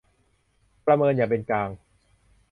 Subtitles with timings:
[0.85, 1.69] ประเมินอย่างเป็นกลาง